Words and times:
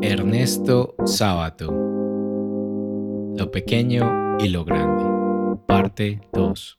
Ernesto 0.00 0.94
Sábato. 1.06 1.72
Lo 3.36 3.50
pequeño 3.50 4.38
y 4.38 4.48
lo 4.48 4.64
grande. 4.64 5.04
Parte 5.66 6.20
2 6.32 6.78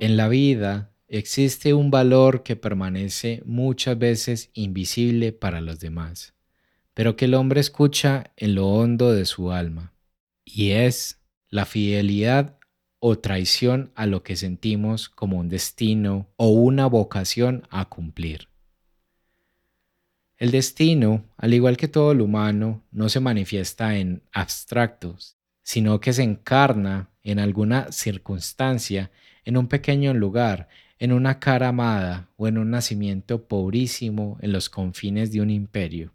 En 0.00 0.16
la 0.18 0.28
vida 0.28 0.92
existe 1.08 1.72
un 1.72 1.90
valor 1.90 2.42
que 2.42 2.54
permanece 2.54 3.42
muchas 3.46 3.98
veces 3.98 4.50
invisible 4.52 5.32
para 5.32 5.62
los 5.62 5.80
demás, 5.80 6.34
pero 6.92 7.16
que 7.16 7.24
el 7.24 7.32
hombre 7.32 7.62
escucha 7.62 8.32
en 8.36 8.54
lo 8.54 8.68
hondo 8.68 9.14
de 9.14 9.24
su 9.24 9.52
alma, 9.52 9.94
y 10.44 10.72
es 10.72 11.22
la 11.48 11.64
fidelidad 11.64 12.58
o 12.98 13.18
traición 13.18 13.90
a 13.94 14.04
lo 14.04 14.22
que 14.22 14.36
sentimos 14.36 15.08
como 15.08 15.38
un 15.38 15.48
destino 15.48 16.28
o 16.36 16.48
una 16.48 16.86
vocación 16.86 17.66
a 17.70 17.86
cumplir. 17.86 18.51
El 20.42 20.50
destino, 20.50 21.24
al 21.36 21.54
igual 21.54 21.76
que 21.76 21.86
todo 21.86 22.14
lo 22.14 22.24
humano, 22.24 22.82
no 22.90 23.08
se 23.08 23.20
manifiesta 23.20 23.96
en 23.96 24.24
abstractos, 24.32 25.36
sino 25.62 26.00
que 26.00 26.12
se 26.12 26.24
encarna 26.24 27.10
en 27.22 27.38
alguna 27.38 27.92
circunstancia, 27.92 29.12
en 29.44 29.56
un 29.56 29.68
pequeño 29.68 30.12
lugar, 30.14 30.66
en 30.98 31.12
una 31.12 31.38
cara 31.38 31.68
amada 31.68 32.28
o 32.36 32.48
en 32.48 32.58
un 32.58 32.72
nacimiento 32.72 33.46
pobrísimo 33.46 34.36
en 34.40 34.50
los 34.50 34.68
confines 34.68 35.30
de 35.30 35.42
un 35.42 35.50
imperio. 35.50 36.12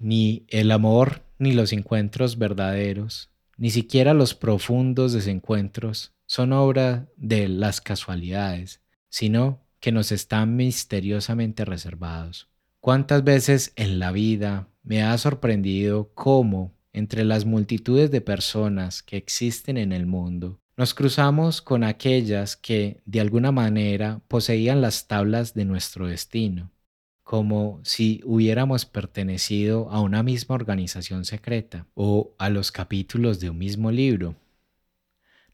Ni 0.00 0.44
el 0.48 0.72
amor 0.72 1.22
ni 1.38 1.52
los 1.52 1.72
encuentros 1.72 2.36
verdaderos 2.36 3.30
ni 3.56 3.70
siquiera 3.70 4.12
los 4.12 4.34
profundos 4.34 5.12
desencuentros 5.12 6.14
son 6.26 6.52
obra 6.52 7.06
de 7.16 7.46
las 7.46 7.80
casualidades, 7.80 8.80
sino 9.08 9.60
que 9.78 9.92
nos 9.92 10.10
están 10.10 10.56
misteriosamente 10.56 11.64
reservados. 11.64 12.49
¿Cuántas 12.80 13.24
veces 13.24 13.72
en 13.76 13.98
la 13.98 14.10
vida 14.10 14.68
me 14.82 15.02
ha 15.02 15.16
sorprendido 15.18 16.12
cómo, 16.14 16.72
entre 16.92 17.24
las 17.24 17.44
multitudes 17.44 18.10
de 18.10 18.20
personas 18.20 19.02
que 19.02 19.16
existen 19.16 19.76
en 19.76 19.92
el 19.92 20.06
mundo, 20.06 20.60
nos 20.76 20.94
cruzamos 20.94 21.60
con 21.60 21.84
aquellas 21.84 22.56
que, 22.56 23.02
de 23.04 23.20
alguna 23.20 23.52
manera, 23.52 24.22
poseían 24.28 24.80
las 24.80 25.06
tablas 25.06 25.52
de 25.54 25.66
nuestro 25.66 26.06
destino? 26.06 26.70
como 27.30 27.80
si 27.84 28.20
hubiéramos 28.24 28.86
pertenecido 28.86 29.88
a 29.90 30.00
una 30.00 30.24
misma 30.24 30.56
organización 30.56 31.24
secreta 31.24 31.86
o 31.94 32.34
a 32.38 32.50
los 32.50 32.72
capítulos 32.72 33.38
de 33.38 33.50
un 33.50 33.58
mismo 33.58 33.92
libro. 33.92 34.34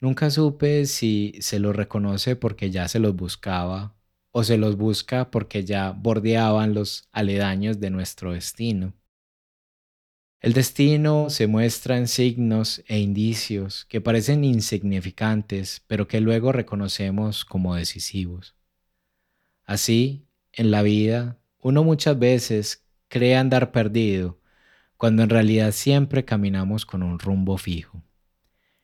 Nunca 0.01 0.31
supe 0.31 0.86
si 0.86 1.34
se 1.41 1.58
los 1.58 1.77
reconoce 1.77 2.34
porque 2.34 2.70
ya 2.70 2.89
se 2.89 2.98
los 2.98 3.14
buscaba 3.14 3.95
o 4.39 4.45
se 4.45 4.59
los 4.59 4.77
busca 4.77 5.31
porque 5.31 5.65
ya 5.65 5.92
bordeaban 5.92 6.75
los 6.75 7.09
aledaños 7.11 7.81
de 7.81 7.89
nuestro 7.89 8.34
destino. 8.34 8.92
El 10.41 10.53
destino 10.53 11.31
se 11.31 11.47
muestra 11.47 11.97
en 11.97 12.06
signos 12.06 12.84
e 12.87 12.98
indicios 12.98 13.87
que 13.87 14.03
parecen 14.03 14.45
insignificantes, 14.45 15.83
pero 15.87 16.07
que 16.07 16.20
luego 16.20 16.53
reconocemos 16.53 17.47
como 17.47 17.77
decisivos. 17.77 18.55
Así, 19.64 20.27
en 20.53 20.70
la 20.70 20.83
vida 20.83 21.39
uno 21.62 21.83
muchas 21.83 22.19
veces 22.19 22.84
cree 23.09 23.37
andar 23.37 23.73
perdido, 23.73 24.39
cuando 24.98 25.23
en 25.23 25.31
realidad 25.31 25.73
siempre 25.73 26.27
caminamos 26.27 26.84
con 26.84 27.03
un 27.03 27.19
rumbo 27.19 27.57
fijo, 27.57 28.05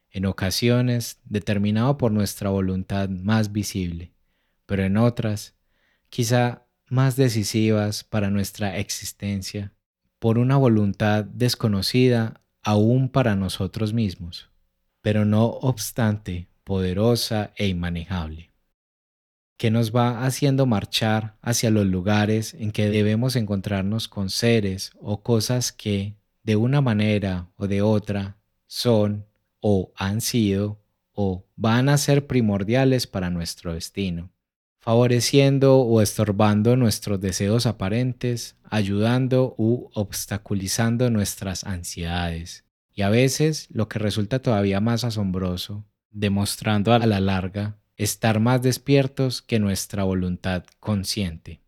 en 0.08 0.24
ocasiones 0.24 1.20
determinado 1.26 1.98
por 1.98 2.10
nuestra 2.10 2.48
voluntad 2.48 3.10
más 3.10 3.52
visible, 3.52 4.11
pero 4.72 4.84
en 4.84 4.96
otras, 4.96 5.54
quizá 6.08 6.66
más 6.88 7.14
decisivas 7.14 8.04
para 8.04 8.30
nuestra 8.30 8.78
existencia, 8.78 9.74
por 10.18 10.38
una 10.38 10.56
voluntad 10.56 11.26
desconocida 11.26 12.40
aún 12.62 13.10
para 13.10 13.36
nosotros 13.36 13.92
mismos, 13.92 14.48
pero 15.02 15.26
no 15.26 15.44
obstante 15.44 16.48
poderosa 16.64 17.52
e 17.56 17.68
inmanejable 17.68 18.50
que 19.58 19.70
nos 19.70 19.94
va 19.94 20.24
haciendo 20.24 20.64
marchar 20.64 21.36
hacia 21.42 21.70
los 21.70 21.84
lugares 21.84 22.54
en 22.54 22.72
que 22.72 22.88
debemos 22.88 23.36
encontrarnos 23.36 24.08
con 24.08 24.30
seres 24.30 24.92
o 25.02 25.22
cosas 25.22 25.70
que, 25.70 26.16
de 26.44 26.56
una 26.56 26.80
manera 26.80 27.50
o 27.56 27.68
de 27.68 27.82
otra, 27.82 28.38
son 28.66 29.26
o 29.60 29.92
han 29.96 30.22
sido 30.22 30.80
o 31.12 31.44
van 31.56 31.90
a 31.90 31.98
ser 31.98 32.26
primordiales 32.26 33.06
para 33.06 33.28
nuestro 33.28 33.74
destino, 33.74 34.31
favoreciendo 34.82 35.78
o 35.78 36.02
estorbando 36.02 36.76
nuestros 36.76 37.20
deseos 37.20 37.66
aparentes, 37.66 38.56
ayudando 38.64 39.54
u 39.56 39.88
obstaculizando 39.94 41.08
nuestras 41.08 41.62
ansiedades, 41.62 42.64
y 42.92 43.02
a 43.02 43.08
veces, 43.08 43.68
lo 43.70 43.88
que 43.88 44.00
resulta 44.00 44.40
todavía 44.40 44.80
más 44.80 45.04
asombroso, 45.04 45.86
demostrando 46.10 46.92
a 46.92 46.98
la 46.98 47.20
larga 47.20 47.78
estar 47.96 48.40
más 48.40 48.60
despiertos 48.60 49.40
que 49.40 49.60
nuestra 49.60 50.02
voluntad 50.02 50.64
consciente. 50.80 51.62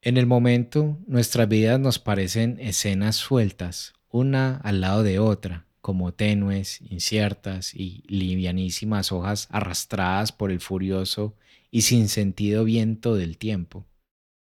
En 0.00 0.16
el 0.16 0.26
momento, 0.26 0.96
nuestras 1.08 1.48
vidas 1.48 1.80
nos 1.80 1.98
parecen 1.98 2.56
escenas 2.60 3.16
sueltas, 3.16 3.94
una 4.08 4.58
al 4.58 4.80
lado 4.80 5.02
de 5.02 5.18
otra, 5.18 5.66
como 5.80 6.12
tenues, 6.12 6.80
inciertas 6.82 7.74
y 7.74 8.02
livianísimas 8.06 9.12
hojas 9.12 9.48
arrastradas 9.50 10.32
por 10.32 10.50
el 10.50 10.60
furioso 10.60 11.34
y 11.70 11.82
sin 11.82 12.08
sentido 12.08 12.64
viento 12.64 13.14
del 13.14 13.38
tiempo. 13.38 13.86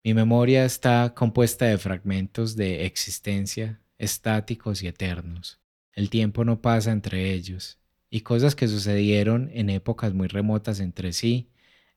Mi 0.03 0.13
memoria 0.13 0.65
está 0.65 1.13
compuesta 1.15 1.65
de 1.65 1.77
fragmentos 1.77 2.55
de 2.55 2.85
existencia 2.85 3.79
estáticos 3.97 4.83
y 4.83 4.87
eternos. 4.87 5.59
El 5.93 6.09
tiempo 6.09 6.43
no 6.43 6.61
pasa 6.61 6.91
entre 6.91 7.33
ellos, 7.33 7.79
y 8.09 8.21
cosas 8.21 8.55
que 8.55 8.67
sucedieron 8.67 9.49
en 9.53 9.69
épocas 9.69 10.13
muy 10.13 10.27
remotas 10.27 10.79
entre 10.79 11.13
sí 11.13 11.49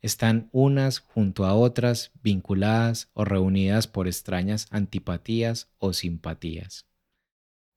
están 0.03 0.49
unas 0.53 1.01
junto 1.01 1.47
a 1.47 1.55
otras 1.55 2.13
vinculadas 2.23 3.11
o 3.13 3.25
reunidas 3.25 3.87
por 3.87 4.07
extrañas 4.07 4.69
antipatías 4.71 5.69
o 5.79 5.93
simpatías. 5.93 6.87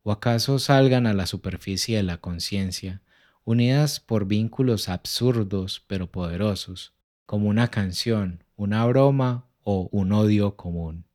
¿O 0.10 0.12
acaso 0.12 0.58
salgan 0.58 1.06
a 1.06 1.14
la 1.14 1.28
superficie 1.28 1.98
de 1.98 2.02
la 2.02 2.18
conciencia, 2.18 3.04
unidas 3.44 4.00
por 4.00 4.26
vínculos 4.26 4.90
absurdos 4.90 5.84
pero 5.86 6.10
poderosos, 6.10 6.96
como 7.28 7.48
una 7.48 7.68
canción, 7.68 8.44
una 8.56 8.84
broma 8.88 9.46
o 9.62 9.88
un 9.92 10.12
odio 10.12 10.56
común? 10.56 11.06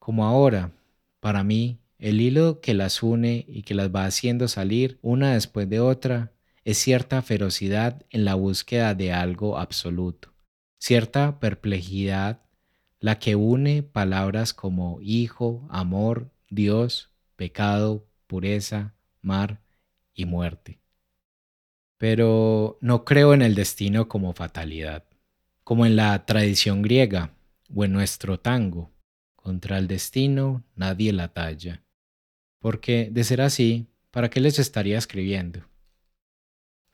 Como 0.00 0.24
ahora, 0.24 0.72
para 1.20 1.44
mí, 1.44 1.78
el 2.00 2.20
hilo 2.20 2.60
que 2.60 2.74
las 2.74 3.00
une 3.00 3.44
y 3.46 3.62
que 3.62 3.74
las 3.76 3.94
va 3.94 4.06
haciendo 4.06 4.48
salir 4.48 4.98
una 5.02 5.34
después 5.34 5.68
de 5.68 5.78
otra 5.78 6.32
es 6.64 6.78
cierta 6.78 7.22
ferocidad 7.22 8.04
en 8.10 8.24
la 8.24 8.34
búsqueda 8.34 8.96
de 8.96 9.12
algo 9.12 9.56
absoluto, 9.56 10.34
cierta 10.80 11.38
perplejidad 11.38 12.42
la 12.98 13.20
que 13.20 13.36
une 13.36 13.84
palabras 13.84 14.52
como 14.52 14.98
hijo, 15.00 15.64
amor, 15.70 16.32
Dios, 16.50 17.12
pecado, 17.36 18.04
pureza, 18.26 18.94
mar 19.22 19.60
y 20.14 20.24
muerte. 20.24 20.80
Pero 21.98 22.78
no 22.80 23.04
creo 23.04 23.34
en 23.34 23.42
el 23.42 23.54
destino 23.54 24.08
como 24.08 24.32
fatalidad, 24.32 25.04
como 25.64 25.86
en 25.86 25.96
la 25.96 26.26
tradición 26.26 26.82
griega 26.82 27.34
o 27.74 27.84
en 27.84 27.92
nuestro 27.92 28.38
tango. 28.38 28.92
Contra 29.34 29.78
el 29.78 29.86
destino 29.86 30.64
nadie 30.74 31.12
la 31.12 31.28
talla. 31.28 31.82
Porque, 32.58 33.08
de 33.12 33.24
ser 33.24 33.40
así, 33.40 33.86
¿para 34.10 34.28
qué 34.28 34.40
les 34.40 34.58
estaría 34.58 34.98
escribiendo? 34.98 35.68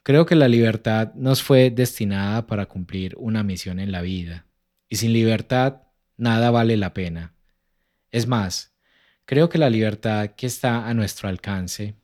Creo 0.03 0.27
que 0.27 0.35
la 0.35 0.49
libertad 0.49 1.15
nos 1.15 1.43
fue 1.43 1.71
destinada 1.71 2.47
para 2.47 2.67
cumplir 2.67 3.15
una 3.19 3.43
misión 3.45 3.79
en 3.79 3.93
la 3.93 4.03
vida, 4.03 4.47
y 4.89 4.97
sin 4.97 5.13
libertad 5.13 5.83
nada 6.17 6.51
vale 6.51 6.77
la 6.77 6.93
pena. 6.93 7.35
Es 8.11 8.27
más, 8.27 8.72
creo 9.25 9.49
que 9.49 9.59
la 9.59 9.71
libertad 9.71 10.31
que 10.37 10.47
está 10.47 10.89
a 10.89 10.95
nuestro 10.95 11.29
alcance 11.29 11.95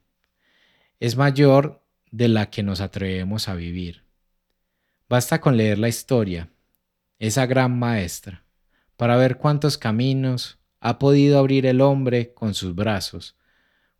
es 1.00 1.16
mayor 1.16 1.82
de 2.10 2.28
la 2.28 2.50
que 2.50 2.62
nos 2.62 2.80
atrevemos 2.80 3.48
a 3.48 3.54
vivir. 3.54 4.04
Basta 5.08 5.40
con 5.40 5.56
leer 5.56 5.78
la 5.78 5.88
historia, 5.88 6.50
esa 7.18 7.46
gran 7.46 7.78
maestra, 7.78 8.44
para 8.96 9.16
ver 9.16 9.38
cuántos 9.38 9.78
caminos 9.78 10.58
ha 10.80 10.98
podido 10.98 11.38
abrir 11.38 11.66
el 11.66 11.80
hombre 11.80 12.34
con 12.34 12.54
sus 12.54 12.74
brazos 12.74 13.38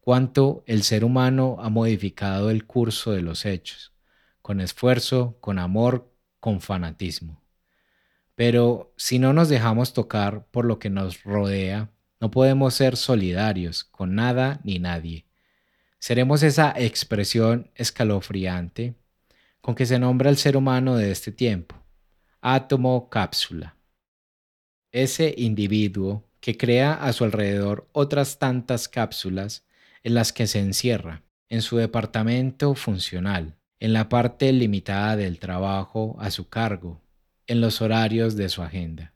cuánto 0.09 0.65
el 0.65 0.85
ser 0.85 1.05
humano 1.05 1.59
ha 1.61 1.69
modificado 1.69 2.49
el 2.49 2.65
curso 2.65 3.13
de 3.13 3.21
los 3.21 3.45
hechos, 3.45 3.93
con 4.41 4.63
esfuerzo, 4.63 5.37
con 5.39 5.59
amor, 5.59 6.11
con 6.41 6.63
fanatismo. 6.63 7.43
Pero 8.35 8.95
si 8.97 9.19
no 9.19 9.35
nos 9.35 9.51
dejamos 9.51 9.93
tocar 9.93 10.47
por 10.47 10.65
lo 10.65 10.79
que 10.79 10.89
nos 10.89 11.25
rodea, 11.25 11.91
no 12.21 12.31
podemos 12.31 12.75
ser 12.75 12.97
solidarios 12.97 13.85
con 13.85 14.15
nada 14.15 14.61
ni 14.65 14.79
nadie. 14.79 15.27
Seremos 15.99 16.43
esa 16.43 16.73
expresión 16.77 17.71
escalofriante 17.75 18.95
con 19.61 19.75
que 19.75 19.87
se 19.87 19.99
nombra 19.99 20.31
el 20.31 20.37
ser 20.37 20.57
humano 20.57 20.97
de 20.97 21.11
este 21.11 21.33
tiempo, 21.33 21.77
átomo 22.41 23.09
cápsula. 23.09 23.77
Ese 24.93 25.35
individuo 25.37 26.25
que 26.41 26.57
crea 26.57 26.95
a 26.95 27.13
su 27.13 27.25
alrededor 27.25 27.89
otras 27.93 28.39
tantas 28.39 28.89
cápsulas 28.89 29.67
en 30.03 30.15
las 30.15 30.33
que 30.33 30.47
se 30.47 30.61
encierra, 30.61 31.23
en 31.49 31.63
su 31.63 31.77
departamento 31.77 32.75
funcional, 32.75 33.57
en 33.81 33.93
la 33.93 34.09
parte 34.09 34.53
limitada 34.53 35.17
del 35.17 35.39
trabajo 35.39 36.17
a 36.21 36.31
su 36.31 36.49
cargo, 36.49 37.03
en 37.47 37.61
los 37.61 37.81
horarios 37.81 38.37
de 38.37 38.49
su 38.49 38.63
agenda. 38.63 39.15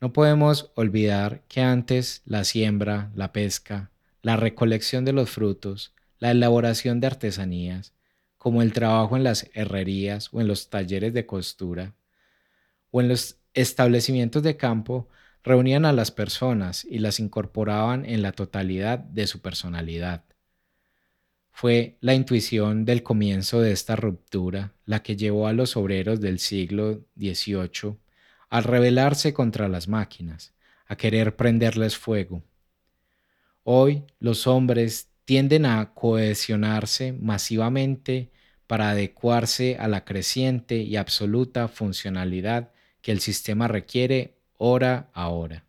No 0.00 0.12
podemos 0.12 0.72
olvidar 0.74 1.42
que 1.48 1.62
antes 1.62 2.20
la 2.26 2.44
siembra, 2.44 3.10
la 3.14 3.32
pesca, 3.32 3.90
la 4.20 4.36
recolección 4.36 5.06
de 5.06 5.14
los 5.14 5.30
frutos, 5.30 5.94
la 6.18 6.32
elaboración 6.32 7.00
de 7.00 7.06
artesanías, 7.06 7.94
como 8.36 8.60
el 8.60 8.74
trabajo 8.74 9.16
en 9.16 9.24
las 9.24 9.48
herrerías 9.54 10.28
o 10.32 10.40
en 10.40 10.48
los 10.48 10.68
talleres 10.68 11.14
de 11.14 11.24
costura, 11.24 11.94
o 12.90 13.00
en 13.00 13.08
los 13.08 13.38
establecimientos 13.54 14.42
de 14.42 14.58
campo, 14.58 15.08
reunían 15.42 15.86
a 15.86 15.92
las 15.92 16.10
personas 16.10 16.84
y 16.84 16.98
las 16.98 17.18
incorporaban 17.18 18.04
en 18.04 18.20
la 18.20 18.32
totalidad 18.32 18.98
de 18.98 19.26
su 19.26 19.40
personalidad. 19.40 20.24
Fue 21.52 21.96
la 22.00 22.12
intuición 22.12 22.84
del 22.84 23.02
comienzo 23.02 23.62
de 23.62 23.72
esta 23.72 23.96
ruptura 23.96 24.74
la 24.84 25.02
que 25.02 25.16
llevó 25.16 25.46
a 25.46 25.54
los 25.54 25.74
obreros 25.78 26.20
del 26.20 26.38
siglo 26.38 27.06
XVIII 27.16 27.96
a 28.48 28.60
rebelarse 28.60 29.32
contra 29.32 29.68
las 29.68 29.88
máquinas, 29.88 30.54
a 30.86 30.96
querer 30.96 31.36
prenderles 31.36 31.96
fuego. 31.96 32.42
Hoy 33.62 34.04
los 34.20 34.46
hombres 34.46 35.10
tienden 35.24 35.66
a 35.66 35.92
cohesionarse 35.92 37.12
masivamente 37.12 38.30
para 38.66 38.90
adecuarse 38.90 39.76
a 39.78 39.88
la 39.88 40.04
creciente 40.04 40.76
y 40.76 40.96
absoluta 40.96 41.68
funcionalidad 41.68 42.70
que 43.02 43.12
el 43.12 43.20
sistema 43.20 43.68
requiere 43.68 44.38
hora 44.56 45.10
a 45.12 45.28
hora. 45.28 45.64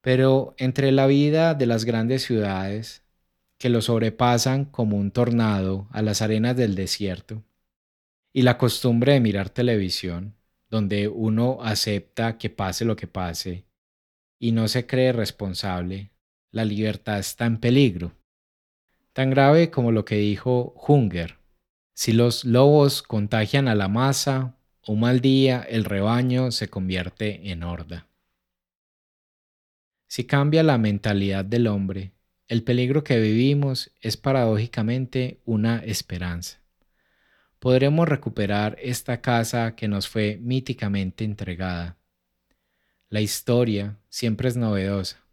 Pero 0.00 0.54
entre 0.58 0.92
la 0.92 1.06
vida 1.06 1.54
de 1.54 1.66
las 1.66 1.84
grandes 1.84 2.22
ciudades, 2.22 3.02
que 3.58 3.68
lo 3.68 3.82
sobrepasan 3.82 4.64
como 4.64 4.96
un 4.96 5.10
tornado 5.10 5.88
a 5.90 6.00
las 6.00 6.22
arenas 6.22 6.56
del 6.56 6.74
desierto, 6.74 7.42
y 8.32 8.42
la 8.42 8.56
costumbre 8.56 9.14
de 9.14 9.20
mirar 9.20 9.50
televisión, 9.50 10.37
donde 10.70 11.08
uno 11.08 11.58
acepta 11.62 12.38
que 12.38 12.50
pase 12.50 12.84
lo 12.84 12.96
que 12.96 13.06
pase 13.06 13.66
y 14.38 14.52
no 14.52 14.68
se 14.68 14.86
cree 14.86 15.12
responsable, 15.12 16.12
la 16.50 16.64
libertad 16.64 17.18
está 17.18 17.46
en 17.46 17.58
peligro. 17.58 18.12
Tan 19.12 19.30
grave 19.30 19.70
como 19.70 19.92
lo 19.92 20.04
que 20.04 20.16
dijo 20.16 20.74
Hunger. 20.86 21.38
Si 21.94 22.12
los 22.12 22.44
lobos 22.44 23.02
contagian 23.02 23.66
a 23.66 23.74
la 23.74 23.88
masa, 23.88 24.56
un 24.86 25.00
mal 25.00 25.20
día 25.20 25.60
el 25.68 25.84
rebaño 25.84 26.52
se 26.52 26.68
convierte 26.68 27.50
en 27.50 27.64
horda. 27.64 28.06
Si 30.06 30.24
cambia 30.24 30.62
la 30.62 30.78
mentalidad 30.78 31.44
del 31.44 31.66
hombre, 31.66 32.12
el 32.46 32.62
peligro 32.62 33.04
que 33.04 33.18
vivimos 33.18 33.90
es 34.00 34.16
paradójicamente 34.16 35.42
una 35.44 35.80
esperanza. 35.80 36.62
Podremos 37.58 38.08
recuperar 38.08 38.76
esta 38.80 39.20
casa 39.20 39.74
que 39.74 39.88
nos 39.88 40.08
fue 40.08 40.38
míticamente 40.40 41.24
entregada. 41.24 41.98
La 43.08 43.20
historia 43.20 43.98
siempre 44.08 44.48
es 44.48 44.56
novedosa. 44.56 45.24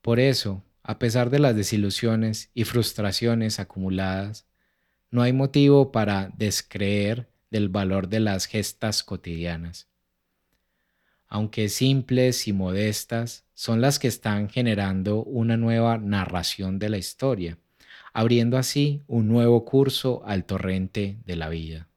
Por 0.00 0.18
eso, 0.18 0.64
a 0.82 0.98
pesar 0.98 1.30
de 1.30 1.38
las 1.38 1.54
desilusiones 1.54 2.50
y 2.54 2.64
frustraciones 2.64 3.60
acumuladas, 3.60 4.46
no 5.10 5.20
hay 5.20 5.32
motivo 5.32 5.92
para 5.92 6.32
descreer 6.36 7.28
del 7.50 7.68
valor 7.68 8.08
de 8.08 8.20
las 8.20 8.46
gestas 8.46 9.02
cotidianas. 9.02 9.88
Aunque 11.28 11.68
simples 11.68 12.48
y 12.48 12.52
modestas, 12.52 13.44
son 13.54 13.80
las 13.80 13.98
que 13.98 14.08
están 14.08 14.48
generando 14.48 15.22
una 15.22 15.56
nueva 15.56 15.98
narración 15.98 16.78
de 16.78 16.88
la 16.88 16.98
historia, 16.98 17.58
abriendo 18.12 18.58
así 18.58 19.02
un 19.06 19.28
nuevo 19.28 19.64
curso 19.64 20.22
al 20.24 20.44
torrente 20.44 21.18
de 21.24 21.36
la 21.36 21.48
vida. 21.48 21.88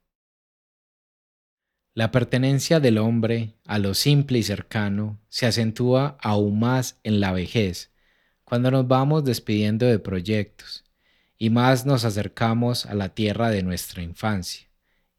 La 1.94 2.12
pertenencia 2.12 2.79
del 2.79 2.97
hombre 2.97 3.53
a 3.65 3.79
lo 3.79 3.94
simple 3.94 4.39
y 4.39 4.44
cercano 4.44 5.17
se 5.29 5.45
acentúa 5.45 6.17
aún 6.21 6.59
más 6.59 7.00
en 7.03 7.21
la 7.21 7.31
vejez, 7.31 7.91
cuando 8.44 8.69
nos 8.69 8.88
vamos 8.88 9.23
despidiendo 9.23 9.85
de 9.85 10.00
proyectos 10.00 10.83
y 11.38 11.50
más 11.50 11.85
nos 11.85 12.06
acercamos 12.06 12.85
a 12.85 12.94
la 12.94 13.09
tierra 13.09 13.50
de 13.50 13.63
nuestra 13.63 14.03
infancia 14.03 14.67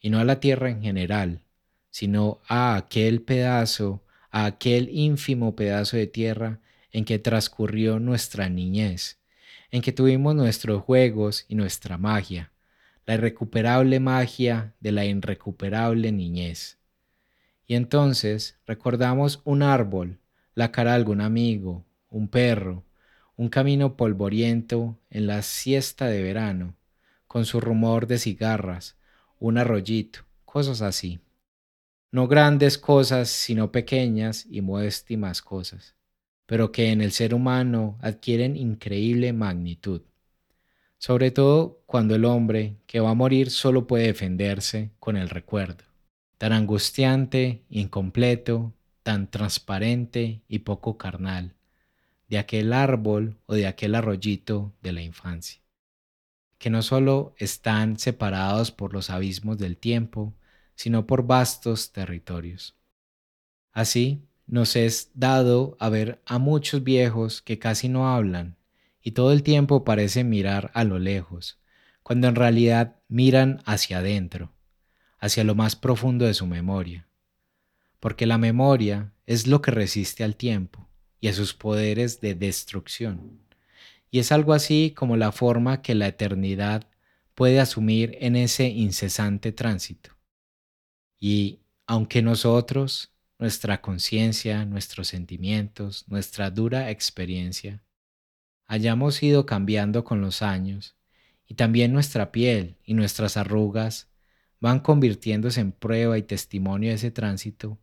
y 0.00 0.10
no 0.10 0.18
a 0.18 0.24
la 0.24 0.38
tierra 0.38 0.70
en 0.70 0.82
general, 0.82 1.42
sino 1.90 2.40
a 2.46 2.76
aquel 2.76 3.22
pedazo, 3.22 4.04
a 4.30 4.44
aquel 4.44 4.90
ínfimo 4.90 5.56
pedazo 5.56 5.96
de 5.96 6.06
tierra 6.06 6.60
en 6.92 7.04
que 7.04 7.18
transcurrió 7.18 7.98
nuestra 7.98 8.48
niñez, 8.48 9.18
en 9.76 9.82
que 9.82 9.92
tuvimos 9.92 10.34
nuestros 10.34 10.82
juegos 10.82 11.44
y 11.48 11.54
nuestra 11.54 11.98
magia, 11.98 12.50
la 13.04 13.12
irrecuperable 13.12 14.00
magia 14.00 14.72
de 14.80 14.90
la 14.90 15.04
irrecuperable 15.04 16.12
niñez. 16.12 16.78
Y 17.66 17.74
entonces 17.74 18.58
recordamos 18.66 19.42
un 19.44 19.62
árbol, 19.62 20.18
la 20.54 20.72
cara 20.72 20.92
de 20.92 20.96
algún 20.96 21.20
amigo, 21.20 21.84
un 22.08 22.28
perro, 22.28 22.84
un 23.36 23.50
camino 23.50 23.98
polvoriento 23.98 24.98
en 25.10 25.26
la 25.26 25.42
siesta 25.42 26.06
de 26.06 26.22
verano, 26.22 26.74
con 27.26 27.44
su 27.44 27.60
rumor 27.60 28.06
de 28.06 28.16
cigarras, 28.18 28.96
un 29.38 29.58
arroyito, 29.58 30.20
cosas 30.46 30.80
así. 30.80 31.20
No 32.10 32.28
grandes 32.28 32.78
cosas, 32.78 33.28
sino 33.28 33.72
pequeñas 33.72 34.46
y 34.48 34.62
modéstimas 34.62 35.42
cosas, 35.42 35.94
pero 36.46 36.72
que 36.72 36.90
en 36.90 37.00
el 37.00 37.12
ser 37.12 37.34
humano 37.34 37.98
adquieren 38.00 38.56
increíble 38.56 39.32
magnitud. 39.32 40.02
Sobre 40.98 41.30
todo 41.30 41.82
cuando 41.86 42.14
el 42.14 42.24
hombre 42.24 42.76
que 42.86 43.00
va 43.00 43.10
a 43.10 43.14
morir 43.14 43.50
solo 43.50 43.86
puede 43.86 44.06
defenderse 44.06 44.92
con 44.98 45.16
el 45.16 45.28
recuerdo, 45.28 45.84
tan 46.38 46.52
angustiante, 46.52 47.64
incompleto, 47.68 48.72
tan 49.02 49.30
transparente 49.30 50.42
y 50.48 50.60
poco 50.60 50.96
carnal, 50.96 51.54
de 52.28 52.38
aquel 52.38 52.72
árbol 52.72 53.38
o 53.46 53.54
de 53.54 53.66
aquel 53.66 53.94
arroyito 53.94 54.72
de 54.82 54.92
la 54.92 55.02
infancia 55.02 55.66
que 56.58 56.70
no 56.70 56.82
solo 56.82 57.34
están 57.38 57.98
separados 57.98 58.70
por 58.70 58.92
los 58.92 59.10
abismos 59.10 59.58
del 59.58 59.76
tiempo, 59.76 60.34
sino 60.74 61.06
por 61.06 61.26
vastos 61.26 61.92
territorios. 61.92 62.76
Así, 63.72 64.25
nos 64.46 64.76
es 64.76 65.10
dado 65.14 65.76
a 65.80 65.88
ver 65.88 66.20
a 66.24 66.38
muchos 66.38 66.84
viejos 66.84 67.42
que 67.42 67.58
casi 67.58 67.88
no 67.88 68.14
hablan 68.14 68.56
y 69.02 69.12
todo 69.12 69.32
el 69.32 69.42
tiempo 69.42 69.84
parecen 69.84 70.28
mirar 70.28 70.70
a 70.74 70.84
lo 70.84 70.98
lejos, 70.98 71.58
cuando 72.02 72.28
en 72.28 72.34
realidad 72.34 72.96
miran 73.08 73.62
hacia 73.64 73.98
adentro, 73.98 74.52
hacia 75.18 75.44
lo 75.44 75.54
más 75.54 75.76
profundo 75.76 76.24
de 76.24 76.34
su 76.34 76.46
memoria. 76.46 77.06
Porque 78.00 78.26
la 78.26 78.38
memoria 78.38 79.12
es 79.26 79.46
lo 79.46 79.62
que 79.62 79.70
resiste 79.70 80.24
al 80.24 80.36
tiempo 80.36 80.88
y 81.20 81.28
a 81.28 81.32
sus 81.32 81.54
poderes 81.54 82.20
de 82.20 82.34
destrucción 82.34 83.46
y 84.10 84.18
es 84.18 84.32
algo 84.32 84.52
así 84.52 84.92
como 84.96 85.16
la 85.16 85.32
forma 85.32 85.82
que 85.82 85.94
la 85.94 86.06
eternidad 86.06 86.88
puede 87.34 87.60
asumir 87.60 88.16
en 88.20 88.36
ese 88.36 88.68
incesante 88.68 89.52
tránsito. 89.52 90.16
Y 91.18 91.60
aunque 91.86 92.22
nosotros, 92.22 93.12
nuestra 93.38 93.80
conciencia, 93.80 94.64
nuestros 94.64 95.08
sentimientos, 95.08 96.04
nuestra 96.08 96.50
dura 96.50 96.90
experiencia, 96.90 97.82
hayamos 98.66 99.22
ido 99.22 99.46
cambiando 99.46 100.04
con 100.04 100.20
los 100.20 100.42
años, 100.42 100.96
y 101.46 101.54
también 101.54 101.92
nuestra 101.92 102.32
piel 102.32 102.76
y 102.84 102.94
nuestras 102.94 103.36
arrugas 103.36 104.08
van 104.58 104.80
convirtiéndose 104.80 105.60
en 105.60 105.72
prueba 105.72 106.18
y 106.18 106.22
testimonio 106.22 106.88
de 106.88 106.96
ese 106.96 107.10
tránsito, 107.10 107.78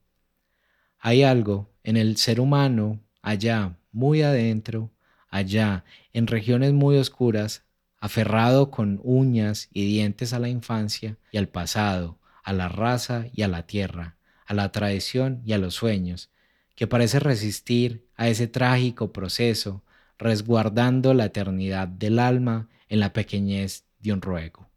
hay 1.06 1.24
algo 1.24 1.70
en 1.84 1.98
el 1.98 2.16
ser 2.16 2.40
humano 2.40 3.02
allá, 3.22 3.78
muy 3.92 4.22
adentro, 4.22 4.90
allá, 5.30 5.84
en 6.14 6.28
regiones 6.28 6.72
muy 6.72 6.96
oscuras, 6.96 7.66
aferrado 8.00 8.72
con 8.72 9.02
uñas 9.04 9.68
y 9.74 9.86
dientes 9.86 10.32
a 10.32 10.40
la 10.40 10.48
infancia 10.48 11.18
y 11.32 11.38
al 11.38 11.50
pasado, 11.50 12.20
a 12.44 12.54
la 12.54 12.70
raza 12.70 13.26
y 13.34 13.42
a 13.42 13.50
la 13.50 13.68
tierra, 13.68 14.18
a 14.46 14.54
la 14.54 14.72
tradición 14.72 15.42
y 15.46 15.54
a 15.54 15.58
los 15.58 15.76
sueños, 15.76 16.32
que 16.76 16.88
parece 16.88 17.20
resistir 17.20 18.08
a 18.16 18.28
ese 18.28 18.48
trágico 18.48 19.14
proceso, 19.14 19.84
resguardando 20.18 21.14
la 21.14 21.26
eternidad 21.26 21.88
del 21.88 22.20
alma 22.20 22.70
en 22.88 23.00
la 23.00 23.14
pequeñez 23.14 23.86
de 24.00 24.14
un 24.14 24.22
ruego. 24.22 24.70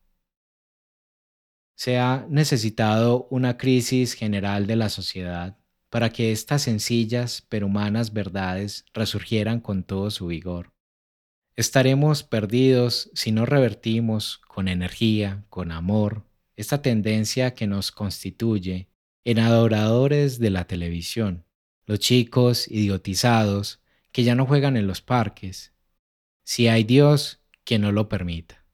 Se 1.74 1.98
ha 1.98 2.26
necesitado 2.28 3.26
una 3.30 3.58
crisis 3.58 4.14
general 4.14 4.66
de 4.66 4.76
la 4.76 4.88
sociedad 4.88 5.58
para 5.90 6.10
que 6.10 6.32
estas 6.32 6.62
sencillas 6.62 7.44
pero 7.48 7.66
humanas 7.66 8.12
verdades 8.12 8.84
resurgieran 8.92 9.60
con 9.60 9.84
todo 9.84 10.10
su 10.10 10.26
vigor. 10.26 10.72
Estaremos 11.54 12.22
perdidos 12.22 13.10
si 13.14 13.32
no 13.32 13.46
revertimos 13.46 14.38
con 14.46 14.68
energía, 14.68 15.44
con 15.48 15.72
amor, 15.72 16.24
esta 16.56 16.82
tendencia 16.82 17.54
que 17.54 17.66
nos 17.66 17.92
constituye 17.92 18.88
en 19.26 19.40
adoradores 19.40 20.38
de 20.38 20.50
la 20.50 20.68
televisión, 20.68 21.44
los 21.84 21.98
chicos 21.98 22.70
idiotizados 22.70 23.80
que 24.12 24.22
ya 24.22 24.36
no 24.36 24.46
juegan 24.46 24.76
en 24.76 24.86
los 24.86 25.02
parques. 25.02 25.72
Si 26.44 26.68
hay 26.68 26.84
Dios, 26.84 27.40
que 27.64 27.80
no 27.80 27.90
lo 27.90 28.08
permita. 28.08 28.64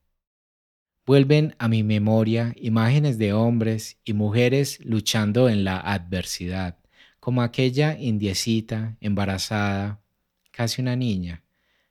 Vuelven 1.07 1.55
a 1.59 1.69
mi 1.69 1.83
memoria 1.83 2.53
imágenes 2.57 3.17
de 3.17 3.33
hombres 3.33 3.97
y 4.05 4.13
mujeres 4.13 4.79
luchando 4.85 5.49
en 5.49 5.65
la 5.65 5.79
adversidad, 5.79 6.77
como 7.19 7.41
aquella 7.41 7.99
indiecita, 7.99 8.99
embarazada, 9.01 10.03
casi 10.51 10.83
una 10.83 10.97
niña, 10.97 11.45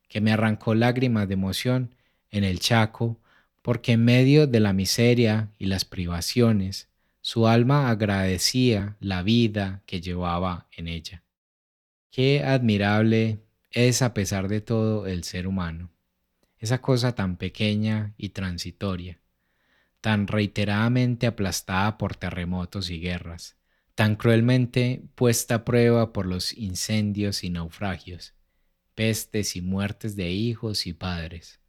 que 0.07 0.21
me 0.21 0.31
arrancó 0.31 0.75
lágrimas 0.75 1.27
de 1.27 1.33
emoción 1.33 1.95
en 2.29 2.43
el 2.43 2.59
Chaco, 2.59 3.19
porque 3.63 3.93
en 3.93 4.05
medio 4.05 4.45
de 4.45 4.59
la 4.59 4.71
miseria 4.71 5.49
y 5.57 5.65
las 5.65 5.83
privaciones, 5.83 6.90
su 7.21 7.47
alma 7.47 7.89
agradecía 7.89 8.97
la 8.99 9.21
vida 9.21 9.83
que 9.85 10.01
llevaba 10.01 10.67
en 10.71 10.87
ella. 10.87 11.23
Qué 12.09 12.43
admirable 12.43 13.39
es 13.69 14.01
a 14.01 14.13
pesar 14.13 14.47
de 14.47 14.59
todo 14.59 15.07
el 15.07 15.23
ser 15.23 15.47
humano, 15.47 15.91
esa 16.57 16.81
cosa 16.81 17.13
tan 17.13 17.37
pequeña 17.37 18.13
y 18.17 18.29
transitoria, 18.29 19.21
tan 20.01 20.27
reiteradamente 20.27 21.27
aplastada 21.27 21.97
por 21.97 22.15
terremotos 22.15 22.89
y 22.89 22.99
guerras, 22.99 23.55
tan 23.95 24.15
cruelmente 24.15 25.03
puesta 25.15 25.55
a 25.55 25.65
prueba 25.65 26.11
por 26.11 26.25
los 26.25 26.53
incendios 26.57 27.43
y 27.43 27.49
naufragios, 27.51 28.33
pestes 28.95 29.55
y 29.55 29.61
muertes 29.61 30.15
de 30.15 30.31
hijos 30.31 30.87
y 30.87 30.93
padres. 30.93 31.59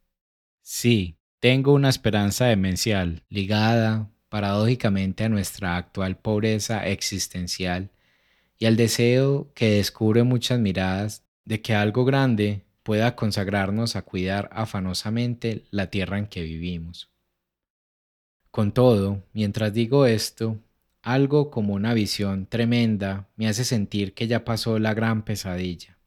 Sí, 0.61 1.17
tengo 1.39 1.73
una 1.73 1.89
esperanza 1.89 2.45
demencial 2.45 3.23
ligada 3.29 4.09
paradójicamente 4.33 5.25
a 5.25 5.29
nuestra 5.29 5.77
actual 5.77 6.17
pobreza 6.17 6.87
existencial 6.87 7.91
y 8.57 8.65
al 8.65 8.75
deseo 8.75 9.51
que 9.53 9.75
descubre 9.75 10.23
muchas 10.23 10.59
miradas 10.59 11.21
de 11.45 11.61
que 11.61 11.75
algo 11.75 12.03
grande 12.03 12.63
pueda 12.81 13.15
consagrarnos 13.15 13.95
a 13.95 14.01
cuidar 14.01 14.49
afanosamente 14.51 15.65
la 15.69 15.91
tierra 15.91 16.17
en 16.17 16.25
que 16.25 16.41
vivimos. 16.41 17.11
Con 18.49 18.71
todo, 18.71 19.21
mientras 19.33 19.71
digo 19.71 20.07
esto, 20.07 20.57
algo 21.03 21.51
como 21.51 21.75
una 21.75 21.93
visión 21.93 22.47
tremenda 22.47 23.27
me 23.35 23.47
hace 23.47 23.63
sentir 23.63 24.15
que 24.15 24.25
ya 24.25 24.43
pasó 24.43 24.79
la 24.79 24.95
gran 24.95 25.25
pesadilla, 25.25 25.99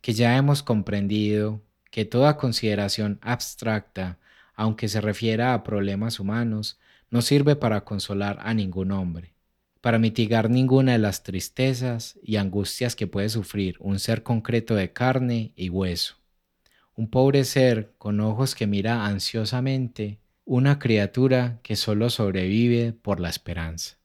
que 0.00 0.12
ya 0.12 0.36
hemos 0.36 0.62
comprendido 0.62 1.60
que 1.90 2.04
toda 2.04 2.36
consideración 2.36 3.18
abstracta, 3.20 4.16
aunque 4.54 4.86
se 4.86 5.00
refiera 5.00 5.54
a 5.54 5.64
problemas 5.64 6.20
humanos, 6.20 6.78
no 7.10 7.22
sirve 7.22 7.56
para 7.56 7.84
consolar 7.84 8.38
a 8.42 8.54
ningún 8.54 8.92
hombre, 8.92 9.34
para 9.80 9.98
mitigar 9.98 10.50
ninguna 10.50 10.92
de 10.92 10.98
las 10.98 11.22
tristezas 11.22 12.18
y 12.22 12.36
angustias 12.36 12.96
que 12.96 13.06
puede 13.06 13.28
sufrir 13.28 13.76
un 13.80 13.98
ser 13.98 14.22
concreto 14.22 14.74
de 14.74 14.92
carne 14.92 15.52
y 15.56 15.68
hueso. 15.68 16.16
Un 16.94 17.08
pobre 17.08 17.44
ser 17.44 17.94
con 17.98 18.20
ojos 18.20 18.54
que 18.54 18.66
mira 18.66 19.06
ansiosamente, 19.06 20.18
una 20.44 20.78
criatura 20.78 21.60
que 21.62 21.76
solo 21.76 22.10
sobrevive 22.10 22.92
por 22.92 23.20
la 23.20 23.28
esperanza. 23.28 23.98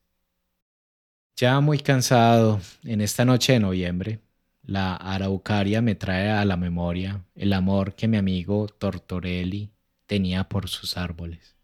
Ya 1.36 1.58
muy 1.60 1.78
cansado, 1.80 2.60
en 2.84 3.00
esta 3.00 3.24
noche 3.24 3.54
de 3.54 3.60
noviembre, 3.60 4.20
la 4.62 4.94
araucaria 4.94 5.82
me 5.82 5.96
trae 5.96 6.30
a 6.30 6.44
la 6.44 6.56
memoria 6.56 7.24
el 7.34 7.52
amor 7.52 7.94
que 7.96 8.06
mi 8.06 8.16
amigo 8.16 8.68
Tortorelli 8.68 9.72
tenía 10.06 10.48
por 10.48 10.68
sus 10.68 10.96
árboles. 10.96 11.56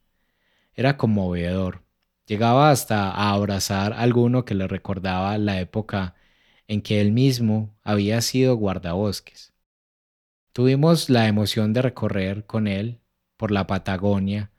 Era 0.81 0.97
conmovedor. 0.97 1.83
Llegaba 2.25 2.71
hasta 2.71 3.11
a 3.11 3.33
abrazar 3.33 3.93
a 3.93 4.01
alguno 4.01 4.47
que 4.47 4.55
le 4.55 4.67
recordaba 4.67 5.37
la 5.37 5.61
época 5.61 6.15
en 6.69 6.81
que 6.81 7.03
él 7.03 7.13
mismo 7.13 7.77
había 7.83 8.23
sido 8.23 8.57
guardabosques. 8.57 9.53
Tuvimos 10.55 11.11
la 11.11 11.29
emoción 11.29 11.75
de 11.75 11.83
recorrer 11.83 12.47
con 12.47 12.67
él 12.67 12.99
por 13.37 13.51
la 13.51 13.67
Patagonia 13.67 14.53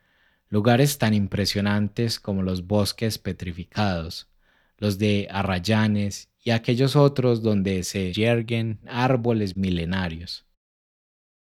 lugares 0.48 1.00
tan 1.00 1.16
impresionantes 1.16 2.20
como 2.20 2.44
los 2.44 2.68
bosques 2.68 3.18
petrificados, 3.18 4.30
los 4.78 5.00
de 5.00 5.28
arrayanes 5.32 6.30
y 6.44 6.52
aquellos 6.52 6.96
otros 6.96 7.42
donde 7.42 7.82
se 7.82 8.14
yerguen 8.14 8.80
árboles 8.86 9.58
milenarios. 9.58 10.46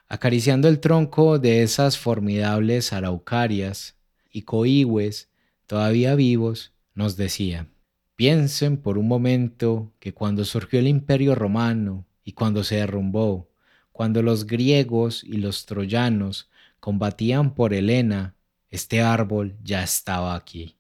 Acariciando 0.09 0.67
el 0.67 0.81
tronco 0.81 1.39
de 1.39 1.63
esas 1.63 1.97
formidables 1.97 2.93
araucarias, 2.93 3.96
y 4.37 4.43
coigües 4.43 5.31
todavía 5.66 6.14
vivos, 6.14 6.75
nos 6.95 7.16
decía, 7.16 7.69
piensen 8.16 8.76
por 8.76 8.99
un 8.99 9.09
momento 9.09 9.95
que 9.99 10.12
cuando 10.12 10.45
surgió 10.45 10.78
el 10.78 10.88
imperio 10.88 11.35
romano 11.35 12.05
y 12.23 12.33
cuando 12.33 12.62
se 12.62 12.76
derrumbó, 12.76 13.49
cuando 13.93 14.21
los 14.21 14.47
griegos 14.47 15.25
y 15.25 15.38
los 15.38 15.64
troyanos 15.64 16.50
combatían 16.81 17.55
por 17.55 17.73
Helena, 17.73 18.35
este 18.69 19.00
árbol 19.00 19.57
ya 19.64 19.83
estaba 19.83 20.35
aquí, 20.35 20.76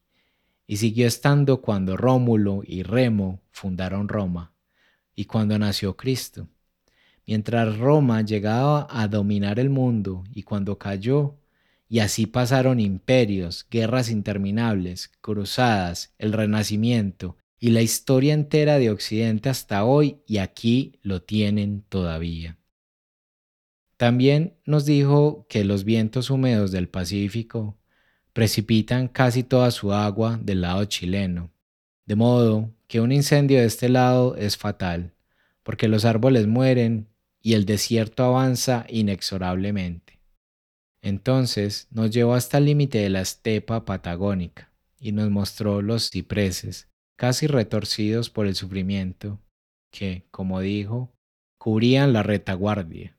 y 0.66 0.76
siguió 0.76 1.06
estando 1.06 1.62
cuando 1.62 1.96
Rómulo 1.96 2.60
y 2.62 2.82
Remo 2.82 3.40
fundaron 3.52 4.06
Roma, 4.06 4.52
y 5.14 5.24
cuando 5.24 5.58
nació 5.58 5.96
Cristo. 5.96 6.46
Mientras 7.26 7.78
Roma 7.78 8.20
llegaba 8.20 8.86
a 8.90 9.08
dominar 9.08 9.58
el 9.58 9.70
mundo 9.70 10.24
y 10.34 10.42
cuando 10.42 10.76
cayó, 10.76 11.36
y 11.88 12.00
así 12.00 12.26
pasaron 12.26 12.80
imperios, 12.80 13.66
guerras 13.70 14.10
interminables, 14.10 15.10
cruzadas, 15.20 16.14
el 16.18 16.32
renacimiento 16.32 17.36
y 17.58 17.70
la 17.70 17.82
historia 17.82 18.34
entera 18.34 18.78
de 18.78 18.90
Occidente 18.90 19.48
hasta 19.48 19.84
hoy 19.84 20.18
y 20.26 20.38
aquí 20.38 20.98
lo 21.02 21.22
tienen 21.22 21.82
todavía. 21.88 22.58
También 23.96 24.58
nos 24.66 24.84
dijo 24.84 25.46
que 25.48 25.64
los 25.64 25.84
vientos 25.84 26.28
húmedos 26.28 26.70
del 26.70 26.88
Pacífico 26.88 27.78
precipitan 28.32 29.08
casi 29.08 29.42
toda 29.42 29.70
su 29.70 29.94
agua 29.94 30.38
del 30.42 30.60
lado 30.60 30.84
chileno, 30.84 31.50
de 32.04 32.16
modo 32.16 32.70
que 32.86 33.00
un 33.00 33.10
incendio 33.10 33.58
de 33.58 33.64
este 33.64 33.88
lado 33.88 34.36
es 34.36 34.58
fatal, 34.58 35.14
porque 35.62 35.88
los 35.88 36.04
árboles 36.04 36.46
mueren 36.46 37.08
y 37.40 37.54
el 37.54 37.64
desierto 37.64 38.24
avanza 38.24 38.84
inexorablemente. 38.88 40.15
Entonces 41.06 41.86
nos 41.92 42.10
llevó 42.10 42.34
hasta 42.34 42.58
el 42.58 42.64
límite 42.64 42.98
de 42.98 43.10
la 43.10 43.20
estepa 43.20 43.84
patagónica 43.84 44.72
y 44.98 45.12
nos 45.12 45.30
mostró 45.30 45.80
los 45.80 46.10
cipreses, 46.10 46.88
casi 47.14 47.46
retorcidos 47.46 48.28
por 48.28 48.48
el 48.48 48.56
sufrimiento, 48.56 49.40
que, 49.92 50.26
como 50.32 50.58
dijo, 50.58 51.14
cubrían 51.58 52.12
la 52.12 52.24
retaguardia. 52.24 53.16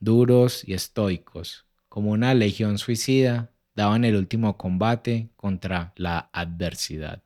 Duros 0.00 0.66
y 0.66 0.72
estoicos, 0.72 1.66
como 1.88 2.10
una 2.10 2.34
legión 2.34 2.76
suicida, 2.76 3.52
daban 3.76 4.04
el 4.04 4.16
último 4.16 4.56
combate 4.56 5.30
contra 5.36 5.92
la 5.94 6.28
adversidad. 6.32 7.22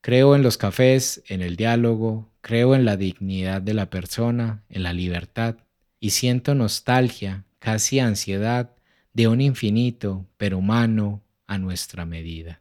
Creo 0.00 0.36
en 0.36 0.44
los 0.44 0.58
cafés, 0.58 1.24
en 1.26 1.42
el 1.42 1.56
diálogo, 1.56 2.30
creo 2.40 2.76
en 2.76 2.84
la 2.84 2.96
dignidad 2.96 3.62
de 3.62 3.74
la 3.74 3.90
persona, 3.90 4.62
en 4.68 4.84
la 4.84 4.92
libertad, 4.92 5.56
y 5.98 6.10
siento 6.10 6.54
nostalgia, 6.54 7.46
casi 7.58 7.98
ansiedad, 7.98 8.76
de 9.14 9.28
un 9.28 9.40
infinito, 9.40 10.26
pero 10.36 10.58
humano, 10.58 11.22
a 11.46 11.58
nuestra 11.58 12.06
medida. 12.06 12.60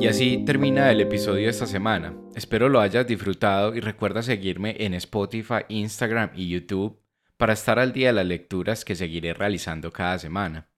Y 0.00 0.06
así 0.06 0.44
termina 0.44 0.90
el 0.90 1.00
episodio 1.00 1.44
de 1.44 1.50
esta 1.50 1.66
semana. 1.66 2.14
Espero 2.34 2.68
lo 2.68 2.80
hayas 2.80 3.06
disfrutado 3.06 3.74
y 3.74 3.80
recuerda 3.80 4.22
seguirme 4.22 4.76
en 4.78 4.92
Spotify, 4.94 5.64
Instagram 5.68 6.30
y 6.34 6.48
YouTube 6.48 7.00
para 7.36 7.54
estar 7.54 7.78
al 7.78 7.92
día 7.92 8.08
de 8.08 8.12
las 8.12 8.26
lecturas 8.26 8.84
que 8.84 8.94
seguiré 8.94 9.34
realizando 9.34 9.90
cada 9.90 10.18
semana. 10.18 10.68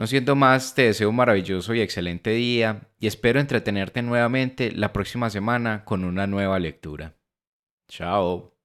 No 0.00 0.06
siendo 0.06 0.34
más, 0.34 0.74
te 0.74 0.84
deseo 0.84 1.10
un 1.10 1.16
maravilloso 1.16 1.74
y 1.74 1.82
excelente 1.82 2.30
día 2.30 2.88
y 2.98 3.06
espero 3.06 3.38
entretenerte 3.38 4.00
nuevamente 4.00 4.72
la 4.72 4.94
próxima 4.94 5.28
semana 5.28 5.84
con 5.84 6.06
una 6.06 6.26
nueva 6.26 6.58
lectura. 6.58 7.18
Chao. 7.86 8.59